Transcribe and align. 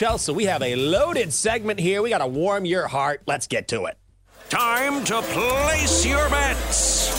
Chelsea, 0.00 0.32
we 0.32 0.46
have 0.46 0.62
a 0.62 0.76
loaded 0.76 1.30
segment 1.30 1.78
here. 1.78 2.00
We 2.00 2.08
got 2.08 2.24
to 2.24 2.26
warm 2.26 2.64
your 2.64 2.88
heart. 2.88 3.20
Let's 3.26 3.46
get 3.46 3.68
to 3.68 3.84
it. 3.84 3.98
Time 4.48 5.04
to 5.04 5.20
place 5.20 6.06
your 6.06 6.26
bets. 6.30 7.10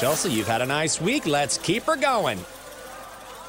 Chelsea, 0.00 0.32
you've 0.32 0.48
had 0.48 0.60
a 0.60 0.66
nice 0.66 1.00
week. 1.00 1.24
Let's 1.24 1.56
keep 1.56 1.84
her 1.84 1.94
going. 1.94 2.40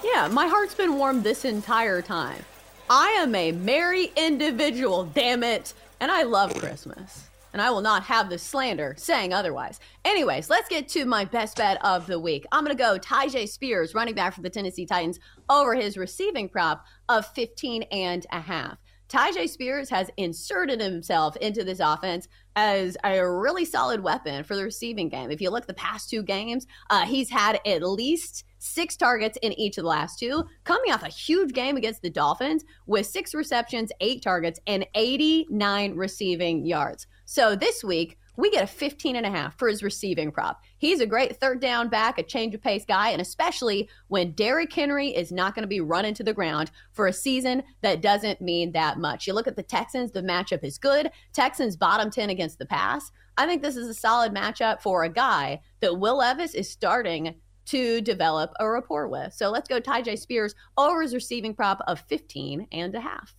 Yeah, 0.03 0.27
my 0.27 0.45
heart's 0.45 0.75
been 0.75 0.99
warm 0.99 1.23
this 1.23 1.43
entire 1.43 2.03
time. 2.03 2.45
I 2.87 3.07
am 3.17 3.33
a 3.33 3.51
merry 3.51 4.11
individual, 4.15 5.05
damn 5.05 5.41
it, 5.41 5.73
and 5.99 6.11
I 6.11 6.21
love 6.21 6.53
Christmas. 6.53 7.30
And 7.53 7.61
I 7.61 7.69
will 7.69 7.81
not 7.81 8.03
have 8.03 8.29
the 8.29 8.37
slander 8.37 8.95
saying 8.97 9.33
otherwise. 9.33 9.79
Anyways, 10.05 10.49
let's 10.49 10.69
get 10.69 10.87
to 10.89 11.05
my 11.05 11.25
best 11.25 11.57
bet 11.57 11.83
of 11.83 12.07
the 12.07 12.19
week. 12.19 12.45
I'm 12.51 12.63
going 12.63 12.75
to 12.75 12.81
go 12.81 12.97
Tyjae 12.97 13.47
Spears, 13.47 13.93
running 13.93 14.15
back 14.15 14.33
for 14.33 14.41
the 14.41 14.49
Tennessee 14.49 14.85
Titans, 14.85 15.19
over 15.49 15.75
his 15.75 15.97
receiving 15.97 16.47
prop 16.47 16.85
of 17.09 17.25
15 17.27 17.83
and 17.91 18.25
a 18.31 18.39
half. 18.39 18.77
Tyjae 19.11 19.49
Spears 19.49 19.89
has 19.89 20.09
inserted 20.15 20.79
himself 20.79 21.35
into 21.37 21.65
this 21.65 21.81
offense 21.81 22.29
as 22.55 22.95
a 23.03 23.27
really 23.27 23.65
solid 23.65 24.01
weapon 24.01 24.43
for 24.45 24.55
the 24.55 24.63
receiving 24.63 25.09
game. 25.09 25.29
If 25.29 25.41
you 25.41 25.49
look 25.49 25.67
the 25.67 25.73
past 25.73 26.09
two 26.09 26.23
games, 26.23 26.65
uh, 26.89 27.05
he's 27.05 27.29
had 27.29 27.59
at 27.65 27.83
least 27.83 28.45
six 28.61 28.95
targets 28.95 29.37
in 29.41 29.53
each 29.53 29.77
of 29.77 29.83
the 29.83 29.89
last 29.89 30.19
two, 30.19 30.43
coming 30.63 30.91
off 30.91 31.03
a 31.03 31.09
huge 31.09 31.51
game 31.53 31.77
against 31.77 32.01
the 32.01 32.09
Dolphins 32.09 32.63
with 32.85 33.07
six 33.07 33.33
receptions, 33.33 33.91
eight 33.99 34.21
targets, 34.21 34.59
and 34.67 34.85
89 34.95 35.95
receiving 35.95 36.65
yards. 36.65 37.07
So 37.25 37.55
this 37.55 37.83
week, 37.83 38.17
we 38.37 38.49
get 38.49 38.63
a 38.63 38.67
15 38.67 39.15
and 39.15 39.25
a 39.25 39.29
half 39.29 39.57
for 39.57 39.67
his 39.67 39.83
receiving 39.83 40.31
prop. 40.31 40.61
He's 40.77 41.01
a 41.01 41.05
great 41.05 41.37
third 41.37 41.59
down 41.59 41.89
back, 41.89 42.17
a 42.17 42.23
change 42.23 42.55
of 42.55 42.61
pace 42.61 42.85
guy, 42.85 43.09
and 43.09 43.21
especially 43.21 43.89
when 44.07 44.31
Derrick 44.31 44.71
Henry 44.71 45.09
is 45.09 45.31
not 45.31 45.53
going 45.53 45.63
to 45.63 45.67
be 45.67 45.81
running 45.81 46.13
to 46.13 46.23
the 46.23 46.33
ground 46.33 46.71
for 46.91 47.07
a 47.07 47.13
season 47.13 47.63
that 47.81 48.01
doesn't 48.01 48.41
mean 48.41 48.71
that 48.71 48.99
much. 48.99 49.27
You 49.27 49.33
look 49.33 49.47
at 49.47 49.55
the 49.55 49.63
Texans, 49.63 50.11
the 50.11 50.21
matchup 50.21 50.63
is 50.63 50.77
good. 50.77 51.11
Texans 51.33 51.75
bottom 51.75 52.09
10 52.09 52.29
against 52.29 52.57
the 52.57 52.65
pass. 52.65 53.11
I 53.37 53.45
think 53.45 53.61
this 53.61 53.75
is 53.75 53.87
a 53.87 53.93
solid 53.93 54.33
matchup 54.33 54.81
for 54.81 55.03
a 55.03 55.09
guy 55.09 55.61
that 55.81 55.99
Will 55.99 56.17
Levis 56.17 56.53
is 56.53 56.69
starting 56.69 57.35
to 57.71 58.01
develop 58.01 58.53
a 58.59 58.69
rapport 58.69 59.07
with. 59.07 59.33
So 59.33 59.49
let's 59.49 59.69
go 59.69 59.79
Tyjae 59.79 60.19
Spears 60.19 60.55
over 60.77 61.01
his 61.01 61.13
receiving 61.13 61.53
prop 61.53 61.81
of 61.87 62.01
15 62.01 62.67
and 62.71 62.93
a 62.93 62.99
half. 62.99 63.33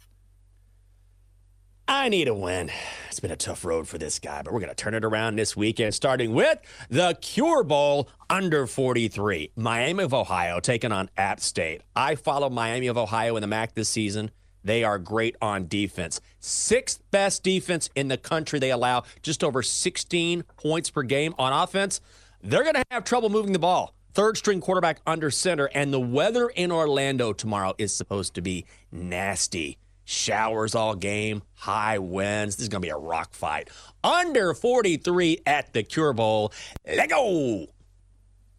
I 1.87 2.09
need 2.09 2.29
a 2.29 2.35
win. 2.35 2.71
It's 3.09 3.21
been 3.21 3.31
a 3.31 3.37
tough 3.37 3.63
road 3.63 3.87
for 3.87 3.99
this 3.99 4.19
guy, 4.19 4.41
but 4.41 4.55
we're 4.55 4.61
going 4.61 4.71
to 4.71 4.75
turn 4.75 4.95
it 4.95 5.05
around 5.05 5.37
this 5.37 5.55
weekend, 5.55 5.95
starting 5.95 6.33
with 6.33 6.59
the 6.89 7.19
Cure 7.21 7.63
Bowl 7.63 8.09
under 8.31 8.67
43. 8.67 9.51
Miami 9.57 10.03
of 10.03 10.15
Ohio 10.15 10.61
taking 10.61 10.93
on 10.93 11.11
App 11.19 11.41
State. 11.41 11.83
I 11.95 12.15
follow 12.15 12.49
Miami 12.49 12.87
of 12.87 12.97
Ohio 12.97 13.37
in 13.37 13.43
the 13.43 13.47
MAC 13.47 13.75
this 13.75 13.91
season. 13.91 14.31
They 14.65 14.83
are 14.83 14.99
great 14.99 15.37
on 15.43 15.67
defense. 15.67 16.23
Sixth 16.41 17.03
best 17.11 17.43
defense 17.43 17.91
in 17.95 18.09
the 18.09 18.17
country. 18.17 18.59
They 18.59 18.71
allow 18.71 19.03
just 19.21 19.45
over 19.45 19.63
16 19.63 20.45
points 20.57 20.89
per 20.89 21.03
game 21.03 21.35
on 21.39 21.53
offense. 21.53 22.01
They're 22.43 22.63
going 22.63 22.77
to 22.77 22.85
have 22.91 23.05
trouble 23.05 23.29
moving 23.29 23.53
the 23.53 23.59
ball. 23.59 23.95
Third 24.15 24.37
string 24.37 24.61
quarterback 24.61 25.01
under 25.07 25.31
center, 25.31 25.71
and 25.73 25.91
the 25.91 26.01
weather 26.01 26.49
in 26.49 26.71
Orlando 26.71 27.33
tomorrow 27.33 27.75
is 27.79 27.95
supposed 27.95 28.35
to 28.35 28.43
be 28.43 28.67
nasty. 28.91 29.79
Showers 30.05 30.75
all 30.75 30.95
game, 30.95 31.43
high 31.55 31.99
winds. 31.99 32.57
This 32.57 32.65
is 32.65 32.69
going 32.69 32.83
to 32.83 32.87
be 32.87 32.91
a 32.91 32.97
rock 32.97 33.33
fight. 33.33 33.71
Under 34.05 34.53
43 34.53 35.39
at 35.47 35.73
the 35.73 35.83
Cure 35.83 36.13
Bowl. 36.13 36.53
Let 36.87 37.09
go. 37.09 37.69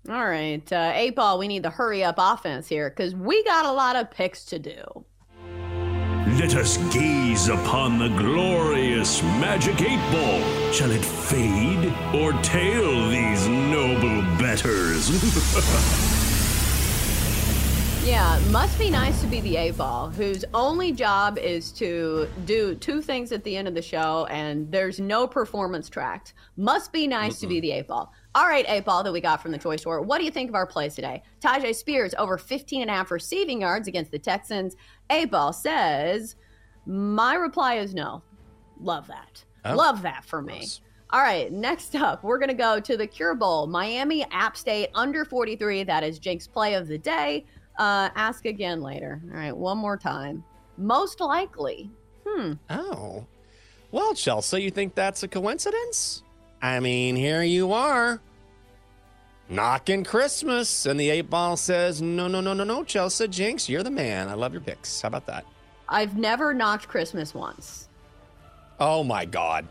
All 0.10 0.26
right, 0.26 0.74
uh, 0.74 0.92
eight 0.96 1.16
ball. 1.16 1.38
We 1.38 1.48
need 1.48 1.64
to 1.64 1.70
hurry 1.70 2.04
up 2.04 2.16
offense 2.18 2.68
here 2.68 2.90
because 2.90 3.14
we 3.14 3.44
got 3.44 3.66
a 3.66 3.72
lot 3.72 3.96
of 3.96 4.10
picks 4.10 4.46
to 4.46 4.60
do. 4.60 5.06
Let 6.26 6.56
us 6.56 6.78
gaze 6.94 7.50
upon 7.50 8.00
the 8.00 8.08
glorious 8.08 9.22
magic 9.22 9.82
eight 9.82 10.00
ball. 10.10 10.72
Shall 10.72 10.90
it 10.90 11.04
fade 11.04 11.94
or 12.16 12.32
tail 12.42 13.10
these 13.10 13.46
noble 13.50 14.22
betters? 14.38 15.10
Yeah, 18.06 18.38
must 18.50 18.78
be 18.78 18.90
nice 18.90 19.22
to 19.22 19.28
be 19.28 19.40
the 19.40 19.56
eight 19.56 19.78
ball, 19.78 20.10
whose 20.10 20.44
only 20.54 20.92
job 20.92 21.38
is 21.38 21.72
to 21.74 22.28
do 22.44 22.76
two 22.76 23.02
things 23.02 23.32
at 23.32 23.46
the 23.46 23.56
end 23.56 23.66
of 23.66 23.76
the 23.76 23.82
show, 23.82 24.26
and 24.30 24.70
there's 24.70 25.00
no 25.00 25.26
performance 25.26 25.88
tracked. 25.88 26.34
Must 26.58 26.92
be 26.92 27.08
nice 27.08 27.40
to 27.40 27.48
be 27.48 27.62
the 27.62 27.72
eight 27.72 27.88
ball. 27.88 28.12
All 28.36 28.48
right, 28.48 28.66
eight 28.68 28.84
ball 28.86 29.04
that 29.04 29.12
we 29.14 29.22
got 29.22 29.42
from 29.42 29.52
the 29.52 29.58
toy 29.60 29.76
store. 29.76 30.02
What 30.02 30.18
do 30.18 30.26
you 30.26 30.32
think 30.32 30.50
of 30.50 30.56
our 30.56 30.66
plays 30.66 30.96
today? 30.96 31.22
Tyjae 31.40 31.76
Spears 31.76 32.16
over 32.18 32.38
15 32.38 32.82
and 32.82 32.90
a 32.90 32.94
half 32.94 33.12
receiving 33.12 33.62
yards 33.62 33.88
against 33.88 34.10
the 34.12 34.18
Texans. 34.20 34.76
Eight 35.12 35.30
ball 35.30 35.54
says, 35.54 36.36
my 36.86 37.36
reply 37.36 37.76
is 37.76 37.94
no. 37.94 38.24
Love 38.82 39.08
that. 39.08 39.44
Oh, 39.66 39.76
Love 39.76 40.02
that 40.02 40.26
for 40.26 40.42
me. 40.42 40.58
gross. 40.58 40.82
All 41.12 41.22
right, 41.22 41.52
next 41.52 41.96
up, 41.96 42.24
we're 42.24 42.40
going 42.40 42.50
to 42.50 42.56
go 42.56 42.80
to 42.80 42.98
the 42.98 43.06
Cure 43.06 43.36
Bowl. 43.36 43.68
Miami 43.68 44.24
App 44.32 44.58
State 44.58 44.90
under 44.96 45.24
43. 45.26 45.84
That 45.84 46.04
is 46.04 46.18
Jake's 46.18 46.48
play 46.48 46.74
of 46.74 46.88
the 46.88 46.98
day. 46.98 47.46
Uh, 47.78 48.10
ask 48.16 48.46
again 48.46 48.82
later. 48.82 49.22
All 49.32 49.38
right, 49.38 49.56
one 49.56 49.78
more 49.78 49.96
time. 49.96 50.44
Most 50.78 51.20
likely. 51.20 51.92
Hmm. 52.28 52.54
Oh. 52.72 53.26
Well, 53.92 54.16
Chelsea, 54.16 54.64
you 54.64 54.72
think 54.72 54.96
that's 54.96 55.22
a 55.22 55.28
coincidence? 55.28 56.23
I 56.64 56.80
mean, 56.80 57.18
here 57.18 57.44
you 57.44 57.74
are. 57.74 58.22
Knocking 59.50 60.06
Christmas, 60.06 60.86
and 60.86 60.98
the 60.98 61.10
eight 61.10 61.30
ball 61.30 61.58
says, 61.58 62.02
No, 62.02 62.30
no, 62.30 62.40
no, 62.40 62.54
no, 62.54 62.64
no, 62.64 62.86
Chelsea, 62.86 63.28
Jenks, 63.28 63.68
you're 63.68 63.84
the 63.84 63.92
man. 63.92 64.30
I 64.30 64.34
love 64.36 64.54
your 64.54 64.62
picks. 64.62 65.02
How 65.02 65.10
about 65.10 65.26
that? 65.26 65.46
I've 65.90 66.18
never 66.18 66.54
knocked 66.54 66.88
Christmas 66.88 67.34
once. 67.34 67.90
Oh 68.80 69.04
my 69.04 69.26
God. 69.26 69.68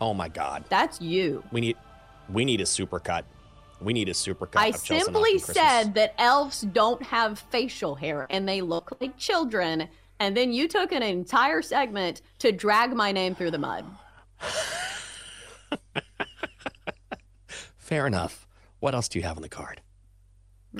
Oh 0.00 0.14
my 0.14 0.28
God. 0.28 0.64
That's 0.68 1.00
you. 1.00 1.42
We 1.50 1.60
need 1.60 1.76
we 2.30 2.44
need 2.44 2.60
a 2.60 2.64
supercut. 2.64 3.24
We 3.80 3.92
need 3.92 4.08
a 4.08 4.12
supercut. 4.12 4.56
I 4.56 4.68
of 4.68 4.82
Chelsea 4.82 5.04
simply 5.04 5.38
said 5.40 5.94
that 5.94 6.14
elves 6.18 6.60
don't 6.60 7.02
have 7.02 7.40
facial 7.50 7.96
hair 7.96 8.28
and 8.30 8.48
they 8.48 8.60
look 8.60 8.96
like 9.00 9.16
children. 9.18 9.88
And 10.20 10.36
then 10.36 10.52
you 10.52 10.68
took 10.68 10.92
an 10.92 11.02
entire 11.02 11.62
segment 11.62 12.22
to 12.38 12.52
drag 12.52 12.94
my 12.94 13.10
name 13.10 13.34
through 13.34 13.50
the 13.50 13.58
mud. 13.58 13.84
Fair 17.84 18.06
enough. 18.06 18.46
What 18.80 18.94
else 18.94 19.08
do 19.10 19.18
you 19.18 19.26
have 19.26 19.36
on 19.36 19.42
the 19.42 19.48
card? 19.50 19.82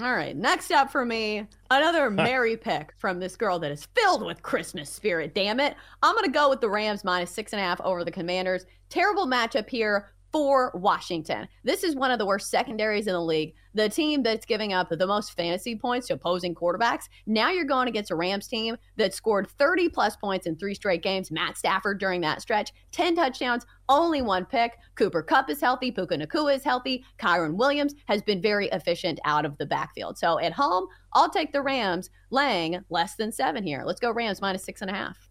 All 0.00 0.14
right, 0.14 0.34
next 0.34 0.70
up 0.70 0.90
for 0.90 1.04
me, 1.04 1.46
another 1.70 2.08
merry 2.08 2.56
pick 2.56 2.94
from 2.96 3.20
this 3.20 3.36
girl 3.36 3.58
that 3.58 3.70
is 3.70 3.86
filled 3.94 4.24
with 4.24 4.42
Christmas 4.42 4.88
spirit. 4.88 5.34
Damn 5.34 5.60
it. 5.60 5.76
I'm 6.02 6.14
going 6.14 6.24
to 6.24 6.30
go 6.30 6.48
with 6.48 6.62
the 6.62 6.70
Rams 6.70 7.04
minus 7.04 7.30
six 7.30 7.52
and 7.52 7.60
a 7.60 7.62
half 7.62 7.78
over 7.82 8.04
the 8.04 8.10
Commanders. 8.10 8.64
Terrible 8.88 9.26
matchup 9.26 9.68
here 9.68 10.13
for 10.34 10.72
Washington. 10.74 11.46
This 11.62 11.84
is 11.84 11.94
one 11.94 12.10
of 12.10 12.18
the 12.18 12.26
worst 12.26 12.50
secondaries 12.50 13.06
in 13.06 13.12
the 13.12 13.22
league. 13.22 13.54
The 13.74 13.88
team 13.88 14.24
that's 14.24 14.44
giving 14.44 14.72
up 14.72 14.88
the 14.88 15.06
most 15.06 15.36
fantasy 15.36 15.76
points 15.76 16.08
to 16.08 16.14
opposing 16.14 16.56
quarterbacks. 16.56 17.04
Now 17.24 17.50
you're 17.50 17.64
going 17.64 17.86
against 17.86 18.10
a 18.10 18.16
Rams 18.16 18.48
team 18.48 18.76
that 18.96 19.14
scored 19.14 19.48
30 19.48 19.90
plus 19.90 20.16
points 20.16 20.48
in 20.48 20.56
three 20.56 20.74
straight 20.74 21.04
games. 21.04 21.30
Matt 21.30 21.56
Stafford 21.56 22.00
during 22.00 22.20
that 22.22 22.42
stretch, 22.42 22.72
10 22.90 23.14
touchdowns, 23.14 23.64
only 23.88 24.22
one 24.22 24.44
pick. 24.44 24.72
Cooper 24.96 25.22
Kupp 25.22 25.50
is 25.50 25.60
healthy. 25.60 25.92
Puka 25.92 26.16
Nacua 26.16 26.56
is 26.56 26.64
healthy. 26.64 27.04
Kyren 27.20 27.54
Williams 27.54 27.94
has 28.06 28.20
been 28.20 28.42
very 28.42 28.66
efficient 28.70 29.20
out 29.24 29.44
of 29.44 29.56
the 29.58 29.66
backfield. 29.66 30.18
So 30.18 30.40
at 30.40 30.52
home, 30.52 30.88
I'll 31.12 31.30
take 31.30 31.52
the 31.52 31.62
Rams 31.62 32.10
laying 32.30 32.80
less 32.90 33.14
than 33.14 33.30
seven 33.30 33.62
here. 33.62 33.84
Let's 33.86 34.00
go 34.00 34.10
Rams 34.10 34.40
minus 34.40 34.64
six 34.64 34.82
and 34.82 34.90
a 34.90 34.94
half. 34.94 35.30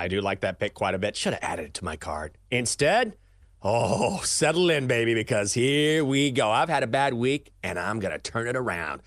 I 0.00 0.08
do 0.08 0.22
like 0.22 0.40
that 0.40 0.58
pick 0.58 0.72
quite 0.72 0.94
a 0.94 0.98
bit. 0.98 1.14
Should 1.14 1.34
have 1.34 1.42
added 1.42 1.66
it 1.66 1.74
to 1.74 1.84
my 1.84 1.94
card. 1.94 2.32
Instead, 2.50 3.18
oh, 3.62 4.20
settle 4.24 4.70
in, 4.70 4.86
baby, 4.86 5.12
because 5.12 5.52
here 5.52 6.02
we 6.06 6.30
go. 6.30 6.50
I've 6.50 6.70
had 6.70 6.82
a 6.82 6.86
bad 6.86 7.12
week, 7.12 7.52
and 7.62 7.78
I'm 7.78 8.00
going 8.00 8.12
to 8.12 8.18
turn 8.18 8.48
it 8.48 8.56
around. 8.56 9.02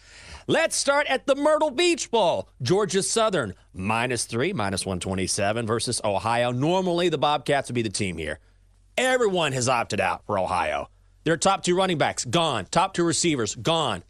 Let's 0.46 0.76
start 0.76 1.08
at 1.08 1.26
the 1.26 1.34
Myrtle 1.34 1.72
Beach 1.72 2.12
Bowl. 2.12 2.48
Georgia 2.62 3.02
Southern, 3.02 3.56
minus 3.74 4.26
three, 4.26 4.54
minus 4.54 4.86
127 4.86 5.66
versus 5.66 6.00
Ohio. 6.06 6.52
Normally, 6.52 7.10
the 7.10 7.18
Bobcats 7.18 7.70
would 7.70 7.76
be 7.76 7.82
the 7.82 7.90
team 7.90 8.20
here. 8.20 8.38
Everyone 8.96 9.52
has 9.54 9.68
opted 9.68 10.00
out 10.00 10.24
for 10.28 10.38
Ohio. 10.38 10.90
Their 11.24 11.38
top 11.38 11.64
two 11.64 11.76
running 11.76 11.98
backs, 11.98 12.24
gone. 12.24 12.68
Top 12.70 12.94
two 12.94 13.04
receivers, 13.04 13.56
gone. 13.56 14.04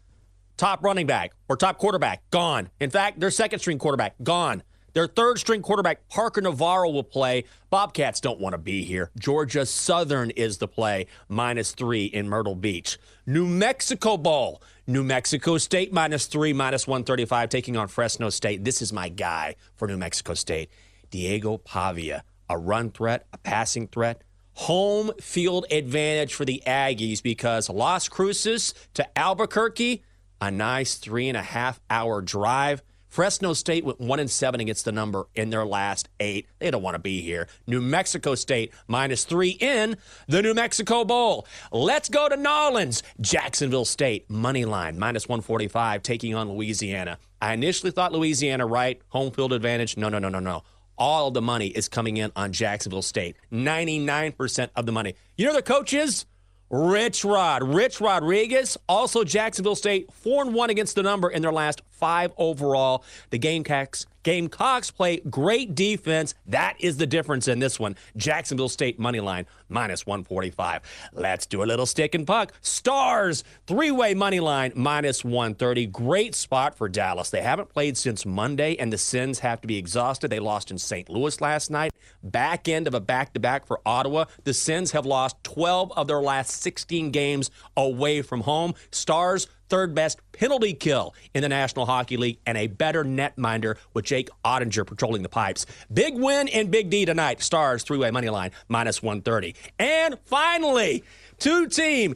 Top 0.58 0.84
running 0.84 1.06
back 1.06 1.32
or 1.48 1.56
top 1.56 1.78
quarterback, 1.78 2.28
gone. 2.30 2.68
In 2.78 2.90
fact, 2.90 3.20
their 3.20 3.30
second 3.30 3.60
string 3.60 3.78
quarterback, 3.78 4.16
gone. 4.22 4.62
Their 4.94 5.08
third 5.08 5.40
string 5.40 5.60
quarterback, 5.60 6.08
Parker 6.08 6.40
Navarro, 6.40 6.88
will 6.88 7.02
play. 7.02 7.44
Bobcats 7.68 8.20
don't 8.20 8.40
want 8.40 8.54
to 8.54 8.58
be 8.58 8.84
here. 8.84 9.10
Georgia 9.18 9.66
Southern 9.66 10.30
is 10.30 10.58
the 10.58 10.68
play, 10.68 11.08
minus 11.28 11.72
three 11.72 12.04
in 12.04 12.28
Myrtle 12.28 12.54
Beach. 12.54 12.98
New 13.26 13.44
Mexico 13.44 14.16
Bowl. 14.16 14.62
New 14.86 15.02
Mexico 15.02 15.58
State, 15.58 15.92
minus 15.92 16.26
three, 16.26 16.52
minus 16.52 16.86
135, 16.86 17.48
taking 17.48 17.76
on 17.76 17.88
Fresno 17.88 18.30
State. 18.30 18.64
This 18.64 18.82
is 18.82 18.92
my 18.92 19.08
guy 19.08 19.56
for 19.74 19.88
New 19.88 19.96
Mexico 19.96 20.34
State. 20.34 20.70
Diego 21.10 21.58
Pavia, 21.58 22.22
a 22.48 22.56
run 22.56 22.90
threat, 22.90 23.26
a 23.32 23.38
passing 23.38 23.88
threat. 23.88 24.22
Home 24.52 25.10
field 25.20 25.66
advantage 25.72 26.34
for 26.34 26.44
the 26.44 26.62
Aggies 26.66 27.20
because 27.20 27.68
Las 27.68 28.08
Cruces 28.08 28.74
to 28.94 29.18
Albuquerque, 29.18 30.04
a 30.40 30.50
nice 30.52 30.94
three 30.96 31.28
and 31.28 31.36
a 31.36 31.42
half 31.42 31.80
hour 31.90 32.20
drive. 32.20 32.82
Fresno 33.14 33.52
State 33.52 33.84
went 33.84 34.00
one 34.00 34.18
and 34.18 34.28
seven 34.28 34.58
against 34.58 34.84
the 34.84 34.90
number 34.90 35.28
in 35.36 35.50
their 35.50 35.64
last 35.64 36.08
eight. 36.18 36.48
They 36.58 36.72
don't 36.72 36.82
want 36.82 36.96
to 36.96 36.98
be 36.98 37.20
here. 37.20 37.46
New 37.64 37.80
Mexico 37.80 38.34
State 38.34 38.72
minus 38.88 39.24
three 39.24 39.50
in 39.50 39.96
the 40.26 40.42
New 40.42 40.52
Mexico 40.52 41.04
Bowl. 41.04 41.46
Let's 41.70 42.08
go 42.08 42.28
to 42.28 42.36
Nolans. 42.36 43.04
Jacksonville 43.20 43.84
State 43.84 44.28
money 44.28 44.64
line 44.64 44.98
minus 44.98 45.28
145 45.28 46.02
taking 46.02 46.34
on 46.34 46.50
Louisiana. 46.50 47.18
I 47.40 47.52
initially 47.52 47.92
thought 47.92 48.10
Louisiana 48.10 48.66
right, 48.66 49.00
home 49.10 49.30
field 49.30 49.52
advantage. 49.52 49.96
No, 49.96 50.08
no, 50.08 50.18
no, 50.18 50.28
no, 50.28 50.40
no. 50.40 50.64
All 50.98 51.30
the 51.30 51.40
money 51.40 51.68
is 51.68 51.88
coming 51.88 52.16
in 52.16 52.32
on 52.34 52.50
Jacksonville 52.50 53.00
State. 53.00 53.36
99% 53.52 54.70
of 54.74 54.86
the 54.86 54.92
money. 54.92 55.14
You 55.36 55.46
know 55.46 55.54
the 55.54 55.62
coach 55.62 55.94
is? 55.94 56.26
Rich 56.70 57.24
Rod. 57.24 57.62
Rich 57.62 58.00
Rodriguez, 58.00 58.76
also 58.88 59.22
Jacksonville 59.22 59.76
State, 59.76 60.12
4 60.12 60.46
and 60.46 60.54
1 60.54 60.70
against 60.70 60.96
the 60.96 61.04
number 61.04 61.30
in 61.30 61.42
their 61.42 61.52
last 61.52 61.82
five 61.94 62.32
overall. 62.36 63.04
The 63.30 63.38
Gamecocks 63.38 64.06
Gamecocks 64.24 64.90
play 64.90 65.18
great 65.18 65.74
defense. 65.74 66.34
That 66.46 66.76
is 66.80 66.96
the 66.96 67.06
difference 67.06 67.46
in 67.46 67.58
this 67.58 67.78
one. 67.78 67.94
Jacksonville 68.16 68.70
State 68.70 68.98
money 68.98 69.20
line 69.20 69.46
minus 69.68 70.06
145. 70.06 70.80
Let's 71.12 71.44
do 71.44 71.62
a 71.62 71.66
little 71.66 71.84
stick 71.84 72.14
and 72.14 72.26
puck. 72.26 72.54
Stars 72.62 73.44
three 73.66 73.90
way 73.90 74.14
money 74.14 74.40
line 74.40 74.72
minus 74.74 75.24
130. 75.24 75.86
Great 75.88 76.34
spot 76.34 76.74
for 76.74 76.88
Dallas. 76.88 77.28
They 77.28 77.42
haven't 77.42 77.68
played 77.68 77.98
since 77.98 78.24
Monday, 78.24 78.76
and 78.76 78.90
the 78.90 78.98
Sens 78.98 79.40
have 79.40 79.60
to 79.60 79.68
be 79.68 79.76
exhausted. 79.76 80.28
They 80.30 80.40
lost 80.40 80.70
in 80.70 80.78
St. 80.78 81.10
Louis 81.10 81.38
last 81.42 81.70
night. 81.70 81.92
Back 82.22 82.66
end 82.66 82.86
of 82.86 82.94
a 82.94 83.00
back 83.00 83.34
to 83.34 83.40
back 83.40 83.66
for 83.66 83.80
Ottawa. 83.84 84.24
The 84.44 84.54
Sens 84.54 84.92
have 84.92 85.04
lost 85.04 85.36
12 85.44 85.92
of 85.92 86.06
their 86.06 86.22
last 86.22 86.62
16 86.62 87.10
games 87.10 87.50
away 87.76 88.22
from 88.22 88.40
home. 88.40 88.72
Stars 88.90 89.48
third 89.68 89.94
best 89.94 90.18
penalty 90.32 90.74
kill 90.74 91.14
in 91.34 91.42
the 91.42 91.48
National 91.48 91.86
Hockey 91.86 92.16
League, 92.16 92.38
and 92.46 92.58
a 92.58 92.66
better 92.66 93.04
netminder 93.04 93.76
with 93.92 94.04
Jake 94.04 94.28
Oettinger 94.44 94.86
patrolling 94.86 95.22
the 95.22 95.28
pipes. 95.28 95.66
Big 95.92 96.14
win 96.14 96.48
in 96.48 96.70
Big 96.70 96.90
D 96.90 97.04
tonight. 97.04 97.42
Stars 97.42 97.82
three 97.82 97.98
way 97.98 98.10
money 98.10 98.30
line 98.30 98.50
minus 98.68 99.02
130. 99.02 99.54
And 99.78 100.18
finally, 100.24 101.04
two 101.38 101.68
team. 101.68 102.14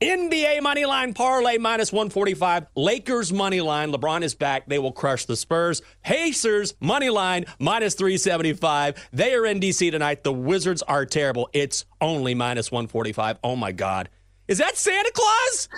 NBA 0.00 0.62
money 0.62 0.84
line 0.84 1.12
parlay 1.12 1.58
minus 1.58 1.92
145. 1.92 2.66
Lakers 2.76 3.32
money 3.32 3.60
line. 3.60 3.90
LeBron 3.90 4.22
is 4.22 4.34
back. 4.34 4.68
They 4.68 4.78
will 4.78 4.92
crush 4.92 5.24
the 5.24 5.36
Spurs. 5.36 5.82
Pacers 6.04 6.74
money 6.80 7.10
line 7.10 7.46
minus 7.58 7.94
375. 7.94 9.08
They 9.12 9.34
are 9.34 9.44
in 9.44 9.58
DC 9.58 9.90
tonight. 9.90 10.22
The 10.22 10.32
Wizards 10.32 10.82
are 10.82 11.04
terrible. 11.04 11.50
It's 11.52 11.84
only 12.00 12.36
minus 12.36 12.70
145. 12.70 13.38
Oh 13.42 13.56
my 13.56 13.72
God. 13.72 14.08
Is 14.46 14.58
that 14.58 14.76
Santa 14.76 15.10
Claus? 15.12 15.68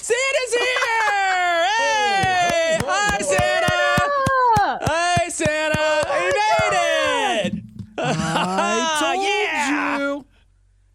Santa's 0.00 0.54
here! 0.54 0.64
Oh, 1.30 1.64
hey! 1.78 2.78
Oh, 2.80 2.84
oh. 2.84 2.88
Hi, 2.88 3.18
Santa! 3.20 4.90
Hey, 4.92 5.30
Santa! 5.30 5.86
He 6.06 6.24
made 6.24 6.74
it! 7.46 7.64
I 7.98 8.98
told 9.00 9.24
Yeah! 9.24 9.98
you. 9.98 10.26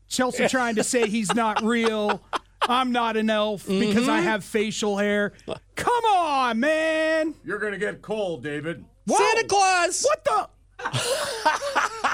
Chelsea 0.07 0.47
trying 0.47 0.75
to 0.75 0.83
say 0.83 1.07
he's 1.07 1.33
not 1.33 1.63
real. 1.63 2.21
I'm 2.61 2.91
not 2.91 3.17
an 3.17 3.29
elf 3.29 3.65
mm-hmm. 3.65 3.79
because 3.79 4.07
I 4.07 4.21
have 4.21 4.43
facial 4.43 4.97
hair. 4.97 5.33
Come 5.75 6.05
on, 6.05 6.59
man. 6.59 7.35
You're 7.43 7.59
gonna 7.59 7.77
get 7.77 8.01
cold, 8.01 8.43
David. 8.43 8.85
Whoa. 9.05 9.17
Santa 9.17 9.47
Claus! 9.47 10.05
What 10.05 10.23
the? 10.23 10.49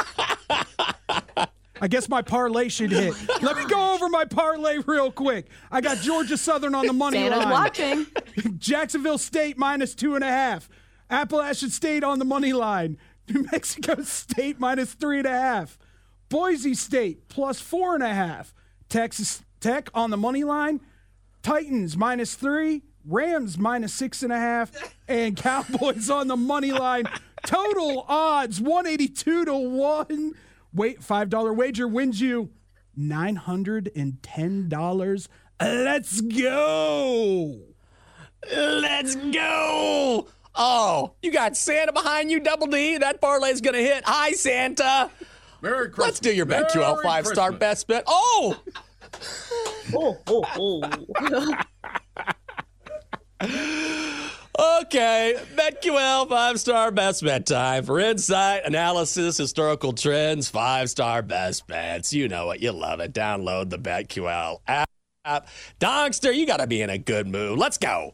I 1.81 1.87
guess 1.87 2.09
my 2.09 2.21
parlay 2.21 2.69
should 2.69 2.91
hit. 2.91 3.13
Let 3.41 3.57
me 3.57 3.65
go 3.65 3.93
over 3.93 4.09
my 4.09 4.25
parlay 4.25 4.79
real 4.85 5.11
quick. 5.11 5.47
I 5.71 5.81
got 5.81 5.97
Georgia 5.97 6.37
Southern 6.37 6.75
on 6.75 6.85
the 6.87 6.93
money 6.93 7.17
Santa's 7.17 7.39
line. 7.39 7.49
watching. 7.49 8.07
Jacksonville 8.57 9.17
State 9.17 9.57
minus 9.57 9.95
two 9.95 10.15
and 10.15 10.23
a 10.23 10.27
half. 10.29 10.69
Appalachian 11.09 11.69
State 11.69 12.03
on 12.03 12.19
the 12.19 12.25
money 12.25 12.53
line. 12.53 12.97
New 13.29 13.45
Mexico 13.51 14.01
State 14.03 14.59
minus 14.59 14.93
three 14.93 15.19
and 15.19 15.27
a 15.27 15.31
half. 15.31 15.77
Boise 16.29 16.73
State 16.73 17.27
plus 17.29 17.59
four 17.59 17.95
and 17.95 18.03
a 18.03 18.13
half. 18.13 18.53
Texas 18.89 19.43
Tech 19.59 19.89
on 19.93 20.09
the 20.09 20.17
money 20.17 20.43
line. 20.43 20.81
Titans 21.41 21.95
minus 21.97 22.35
three. 22.35 22.83
Rams 23.05 23.57
minus 23.57 23.93
six 23.93 24.23
and 24.23 24.31
a 24.31 24.37
half. 24.37 24.71
And 25.07 25.35
Cowboys 25.35 26.09
on 26.09 26.27
the 26.27 26.37
money 26.37 26.71
line. 26.71 27.05
Total 27.45 28.05
odds 28.07 28.59
182 28.59 29.45
to 29.45 29.53
1. 29.55 30.33
Wait, 30.73 31.01
$5 31.01 31.55
wager 31.55 31.87
wins 31.87 32.19
you 32.21 32.49
$910. 32.97 35.27
Let's 35.61 36.21
go. 36.21 37.59
Let's 38.51 39.15
go! 39.15 40.27
Oh, 40.55 41.13
you 41.21 41.31
got 41.31 41.55
Santa 41.57 41.93
behind 41.93 42.31
you, 42.31 42.39
Double 42.39 42.65
D. 42.67 42.97
That 42.97 43.21
parlay's 43.21 43.61
gonna 43.61 43.77
hit. 43.79 44.03
Hi, 44.05 44.31
Santa. 44.31 45.11
Merry 45.61 45.89
Christmas. 45.89 46.07
Let's 46.07 46.21
do 46.21 46.33
your 46.33 46.45
BetQL 46.45 46.93
Merry 46.93 47.03
five 47.03 47.27
star 47.27 47.51
best 47.51 47.87
bet. 47.87 48.05
Oh! 48.07 48.57
Oh, 49.93 50.17
oh, 50.27 50.45
oh. 50.57 50.81
Okay, 54.81 55.35
BetQL 55.55 56.29
five 56.29 56.57
star 56.57 56.89
best 56.91 57.21
bet 57.23 57.45
time 57.45 57.83
for 57.83 57.99
insight, 57.99 58.63
analysis, 58.65 59.35
historical 59.37 59.91
trends, 59.91 60.47
five 60.47 60.89
star 60.89 61.21
best 61.21 61.67
bets. 61.67 62.13
You 62.13 62.29
know 62.29 62.51
it, 62.51 62.61
you 62.61 62.71
love 62.71 63.01
it. 63.01 63.13
Download 63.13 63.69
the 63.69 63.77
BetQL 63.77 64.59
app. 64.67 65.49
Donkster, 65.79 66.33
you 66.33 66.45
got 66.45 66.57
to 66.57 66.67
be 66.67 66.81
in 66.81 66.89
a 66.89 66.97
good 66.97 67.27
mood. 67.27 67.59
Let's 67.59 67.77
go. 67.77 68.13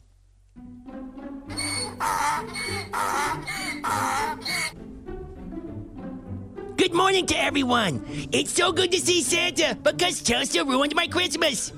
Good 6.77 6.93
morning 6.93 7.27
to 7.27 7.39
everyone. 7.39 8.03
It's 8.31 8.51
so 8.51 8.71
good 8.71 8.91
to 8.91 8.99
see 8.99 9.21
Santa 9.21 9.77
because 9.83 10.23
Chelsea 10.23 10.61
ruined 10.61 10.95
my 10.95 11.05
Christmas. 11.07 11.71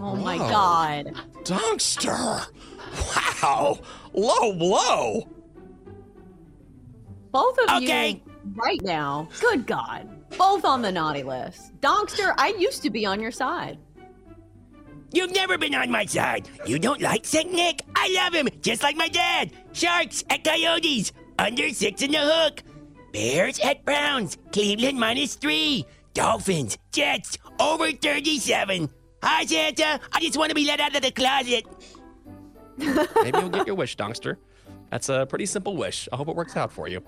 Oh 0.00 0.16
my 0.16 0.38
god. 0.38 1.12
Donkster. 1.42 2.46
Wow. 3.42 3.80
Low 4.14 4.52
blow. 4.54 5.28
Both 7.32 7.58
of 7.58 7.82
Okay. 7.82 8.22
you 8.24 8.32
right 8.54 8.80
now. 8.82 9.28
Good 9.40 9.66
god. 9.66 10.08
Both 10.38 10.64
on 10.64 10.82
the 10.82 10.92
naughty 10.92 11.22
list. 11.22 11.78
Donkster, 11.80 12.32
I 12.38 12.48
used 12.58 12.82
to 12.82 12.90
be 12.90 13.04
on 13.06 13.20
your 13.20 13.32
side. 13.32 13.78
You've 15.12 15.32
never 15.32 15.58
been 15.58 15.74
on 15.74 15.90
my 15.90 16.06
side. 16.06 16.48
You 16.66 16.78
don't 16.78 17.00
like 17.00 17.24
St. 17.24 17.52
Nick. 17.52 17.82
I 17.94 18.08
love 18.14 18.34
him, 18.34 18.48
just 18.62 18.82
like 18.82 18.96
my 18.96 19.08
dad. 19.08 19.52
Sharks 19.72 20.24
at 20.28 20.42
Coyotes, 20.42 21.12
under 21.38 21.70
six 21.70 22.02
in 22.02 22.10
the 22.12 22.18
hook. 22.18 22.62
Bears 23.12 23.60
at 23.60 23.84
Browns, 23.84 24.38
Cleveland 24.52 24.98
minus 24.98 25.36
three. 25.36 25.86
Dolphins, 26.14 26.78
Jets, 26.92 27.38
over 27.60 27.90
37. 27.92 28.88
Hi, 29.22 29.44
Santa. 29.44 30.00
I 30.12 30.20
just 30.20 30.36
want 30.36 30.50
to 30.50 30.54
be 30.54 30.66
let 30.66 30.80
out 30.80 30.94
of 30.96 31.02
the 31.02 31.10
closet. 31.12 31.64
Maybe 32.76 33.38
you'll 33.38 33.48
get 33.48 33.66
your 33.66 33.76
wish, 33.76 33.96
Donkster. 33.96 34.36
That's 34.90 35.08
a 35.08 35.26
pretty 35.26 35.46
simple 35.46 35.76
wish. 35.76 36.08
I 36.12 36.16
hope 36.16 36.28
it 36.28 36.36
works 36.36 36.56
out 36.56 36.72
for 36.72 36.88
you. 36.88 37.02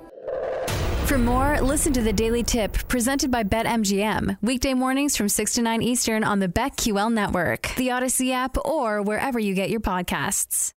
For 1.07 1.19
more, 1.19 1.61
listen 1.61 1.93
to 1.93 2.03
the 2.03 2.13
Daily 2.13 2.43
Tip 2.43 2.73
presented 2.89 3.31
by 3.31 3.45
BetMGM. 3.45 4.39
Weekday 4.43 4.75
mornings 4.75 5.17
from 5.17 5.29
6 5.29 5.55
to 5.55 5.63
9 5.63 5.81
Eastern 5.81 6.25
on 6.25 6.41
the 6.41 6.49
BetQL 6.49 7.13
network, 7.13 7.73
the 7.77 7.89
Audacy 7.89 8.33
app, 8.33 8.57
or 8.65 9.03
wherever 9.03 9.39
you 9.39 9.55
get 9.55 9.71
your 9.71 9.81
podcasts. 9.81 10.73